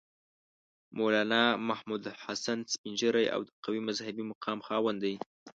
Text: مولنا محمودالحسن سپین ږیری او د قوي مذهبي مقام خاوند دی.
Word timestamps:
مولنا 0.97 1.41
محمودالحسن 1.67 2.59
سپین 2.73 2.93
ږیری 3.01 3.25
او 3.35 3.41
د 3.47 3.49
قوي 3.63 3.81
مذهبي 3.87 4.23
مقام 4.31 4.59
خاوند 4.67 4.99
دی. 5.03 5.15